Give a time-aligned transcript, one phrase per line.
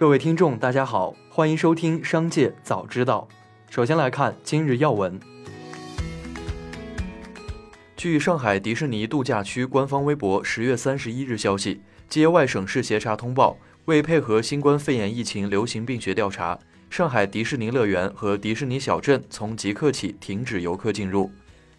[0.00, 3.28] 各位听众，大家好，欢迎收听《商界早知道》。
[3.68, 5.20] 首先来看今日要闻。
[7.98, 16.58] 据上海迪士尼度假区官方微博十月三十一日消息，接外省市协查通报，为配合新冠肺炎疫情流行病学调查，
[16.88, 21.30] 上海迪士尼乐园和迪士尼小镇从即刻起停止游客进入。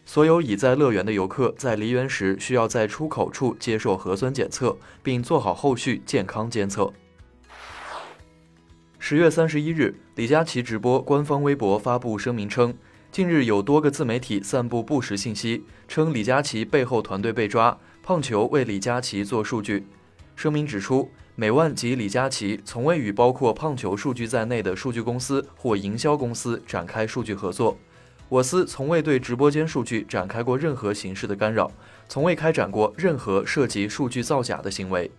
[0.05, 6.93] 所有已在乐园的游客在离园时需要在出口处接受核酸检测，并做好后续健康监测。
[9.03, 12.71] 十月三十一日，李佳琦直播官方微博发布声明称，
[13.11, 19.87] 近日有多个自媒体散布不实信息，称李佳琦背后团队被抓，胖球为李佳琦做数据。
[20.35, 27.75] 声明指出，美万及李佳琦从未与包括胖球数据在内的数据公司或营销公司展开数据合作。
[28.29, 31.71] 我司从未对直播间数据展开过任何形式的干扰，
[32.07, 35.09] 从未开展过任何涉及数据造假的行为。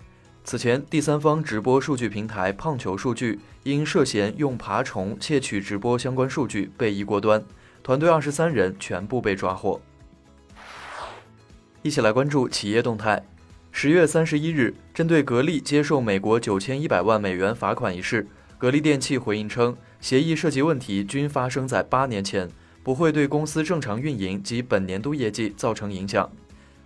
[0.44, 7.42] 此前，第三方直播数据平台胖球数据因涉嫌用爬虫窃取直播相关数据被移过端，
[7.82, 9.80] 团队二十三人全部被抓获。
[11.82, 13.24] 一起来关注企业动态。
[13.70, 18.26] 十月三十一日，针对格力接受美国九千一百万美元罚款一事，
[18.58, 22.50] 格力电器回应称，协议涉及问题均发生在八年前，
[22.82, 26.30] 不会对公司正常运营及本年度业绩造成影响。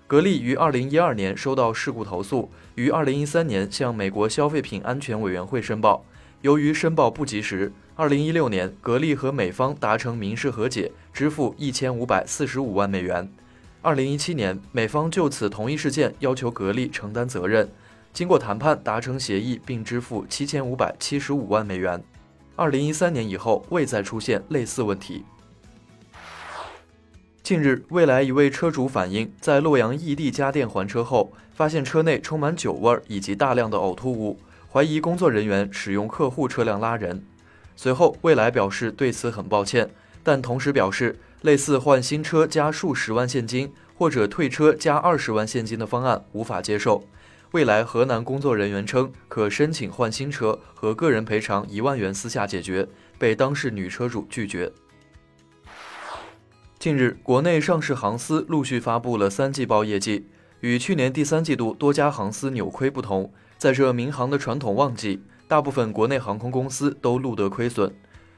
[0.09, 6.05] 格力于二零一二年收到事故投诉，于二零一三年向美国消费品安全委员会申报。
[6.43, 13.29] 由于申报不及时，二零一六年格力和美方达成民事和解，支付一千五百四十五万美元。
[13.83, 17.69] 二零一七年，美方就此同一事件要求格力承担责任，
[18.13, 22.01] 经过谈判达成协议，并支付七千五百七十五万美元。
[22.55, 25.25] 二零一三年以后未再出现类似问题。
[27.47, 37.25] 近日，蔚来一位车主反映，在洛阳异地家电还车后，发现车内充满酒味以及大量的呕吐物，怀疑工作人员使用客户车辆拉人。
[37.77, 39.89] 随后，蔚来表示对此很抱歉，
[40.25, 47.05] 但同时表示，类似换新车加数十万现金或者退车加二十万现金的方案无法接受。
[47.53, 52.89] 蔚来河南工作人员称，可申请换新车和个人赔偿一万元私下解决，
[53.21, 54.73] 被当事女车主拒绝。
[56.87, 60.29] 近日，国内上市航司陆续发布了三季报业绩。
[60.61, 67.93] 与去年第三季度多家航司扭亏不同，在这民航的传统旺季，大部分国内航空公司都录得亏损。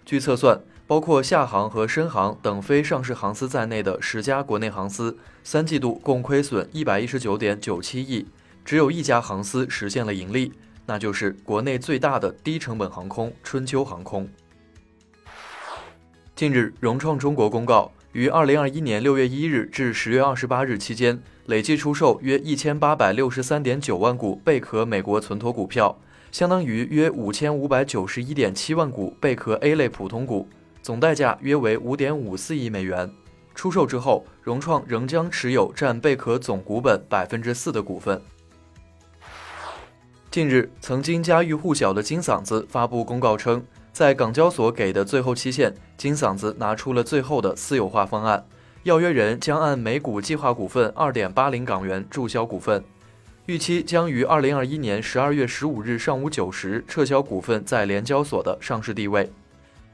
[0.07, 8.27] 据测算，包括厦航和深航等非上市航司在内的十家国内航司，三季度共亏损一百一十九点九七亿，
[8.65, 10.55] 只有一家航司实现了盈利，
[10.87, 14.27] 那就是国内最大的低成本航空春秋航空。
[16.35, 17.93] 近日，融创中国公告。
[18.13, 25.95] 于二零二一年六月一日至十月二十八日期间，累计出售约一千八百六十三点九万股贝壳美国存托股票，
[26.33, 30.49] 相当于约五千五百九十一点七万股贝壳 A 类普通股，
[30.83, 33.11] 总代价约为五点五四亿美元。
[33.55, 38.23] 出售之后，融创仍将持有占贝壳总股本百分之四的股份。
[40.31, 43.63] 近日，曾经家喻户晓的金嗓子发布公告称。
[43.93, 48.45] 在港交所给的最后期限，金嗓子拿出了最后的私有化方案，
[48.85, 52.85] 要约人将按每股计划股份二点八零港元注销股份，
[53.47, 59.29] 预期将于二零二一年十二月十五日上午九时撤销股份在联交所的上市地位。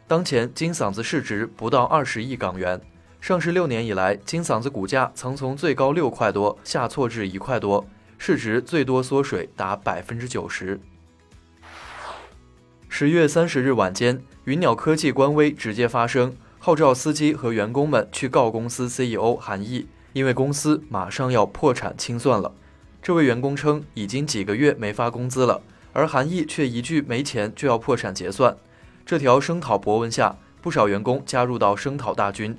[0.06, 2.78] 当前金嗓子市值不到二十亿港元，
[3.22, 7.86] 上市六年以来，金嗓子股价曾从最高六块多下挫至一块多，
[8.18, 10.78] 市值最多缩水达百分之九十。
[12.96, 22.52] 十月三十日晚间，云鸟科技官微直接发声，号召司机和员工们去告公司 CEO 韩毅，因为公司马上要破产清算了。
[23.02, 25.60] 这位员工称，已经几个月没发工资了，
[25.92, 28.56] 而韩毅却一句没钱就要破产结算。
[29.04, 32.56] 这条声讨博文下，不少员工加入到声讨大军。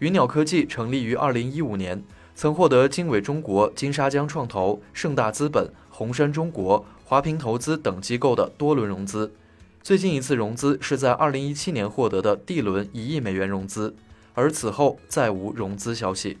[0.00, 2.04] 云鸟科技成立于二零一五年，
[2.34, 9.32] 曾获得经纬中国、金沙江创投、盛大资本、红杉中国、华平投资等机构的多轮融资。
[9.82, 13.96] 最近一次融资是在二零一七年获得的 D 轮一亿美元融资，
[14.32, 16.38] 而此后再无融资消息。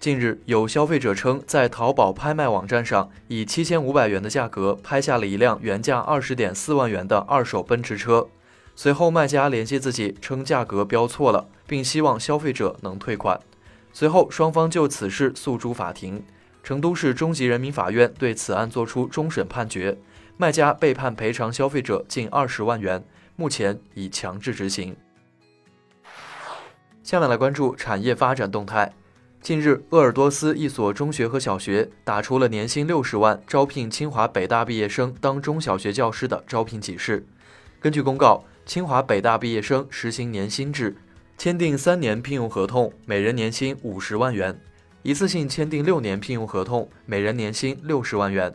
[0.00, 8.26] 近日，有消费者称在淘宝拍卖网站上以七千五百元的价格拍下了一辆原价二十点四万元的二手奔驰车，
[8.74, 13.38] 随后卖家联系自己称价格标错了，并希望消费者能退款。
[13.92, 16.24] 随后双方就此事诉诸法庭，
[16.64, 19.96] 成都市中级人民法院对此案作出终审判决。
[20.40, 23.02] 卖家被判赔偿消费者近二十万元，
[23.34, 24.96] 目前已强制执行。
[27.02, 28.94] 下面来关注产业发展动态。
[29.40, 37.26] 近日，鄂尔多斯一所中学和小学打出了年薪六十万招聘清华北大毕业生当中小学教师的招聘启事。
[37.80, 40.96] 根据公告，清华北大毕业生实行年薪制，
[41.36, 44.54] 签订三年聘用合同，每人年薪五十万元；
[45.02, 48.54] 一次性签订六年聘用合同，每人年薪六十万元。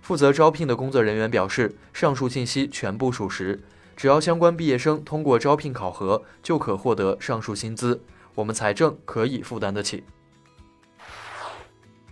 [0.00, 3.60] 负责招聘的工作人员表示，上述信息全部属实，
[3.96, 8.00] 只要相关毕业生通过招聘考核，就可获得上述薪资，
[8.34, 10.02] 我们财政可以负担得起。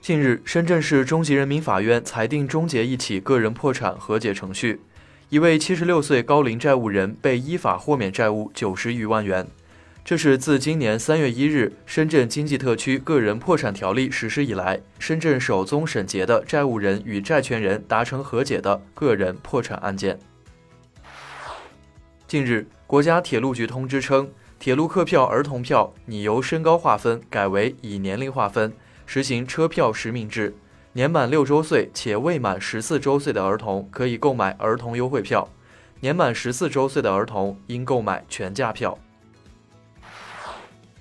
[0.01, 4.81] 近日，深圳市中级人民法院裁定终结一起个人破产和解程序，
[5.29, 9.47] 一位七十六岁高龄债务人被依法豁免债务九十余万元。
[10.09, 20.19] 这是自今年三月一日深圳经济特区个人破产条例实施以来，深圳首宗审结的债务人与债权人达成和解的个人破产案件。
[22.27, 28.73] 近日，国家铁路局通知称，铁路客票儿童票拟由身高划分改为以年龄划分。
[29.05, 30.55] 实行车票实名制，
[30.95, 35.47] 年满六周岁且未满十四周岁的儿童可以购买儿童优惠票，
[36.01, 38.99] 年满十四周岁的儿童应购买全价票。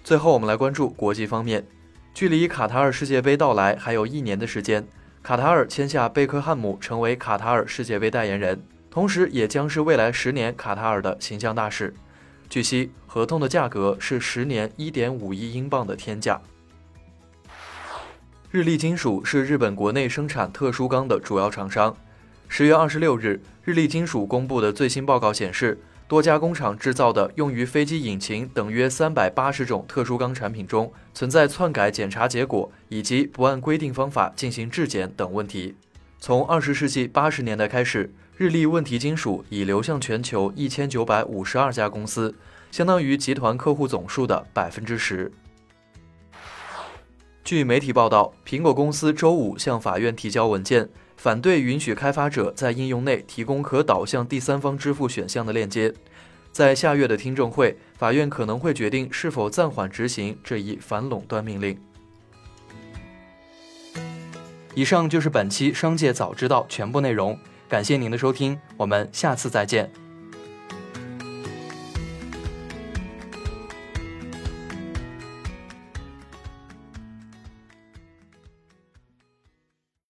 [0.08, 1.68] 最后，我们来关注国际方面，
[2.14, 4.88] 距离卡塔尔世界杯到来还有一年的时间，
[5.22, 11.94] 卡塔尔签下贝克汉姆成为卡塔尔世界杯代言人，同时也将是未来十年卡塔尔的形象大使。
[12.50, 16.42] 据悉，合同的价格是十年一点五亿英镑的天价。
[18.50, 21.94] 日立金属是日本国内生产特殊钢的主要厂商。
[22.48, 25.78] 十月二十六日，日立金属公布的最新报告显示，
[26.08, 35.76] 多家工厂制造的用于飞机引擎等约三百八十种特殊钢产品中，存在篡改检查结果以及不按规定方法进行质检等问题。
[36.18, 42.34] 从二十世纪八十年代开始，日立问题金属已流向全球一千九百五十二家公司，
[42.72, 45.30] 相当于集团客户总数的百分之十。
[47.44, 50.88] 据媒体报道，苹果公司周五向法院提交文件，
[51.18, 55.94] 反对允许开发者在应用内提供可导向第三方支付选项的链接。
[56.52, 61.78] 在下月的听证会，法院可能会决定是否暂缓执行这一反垄断命令。
[64.74, 67.38] 以上就是本期《商界早知道》全部内容，
[67.68, 70.07] 感谢您的收听，我们下次再见。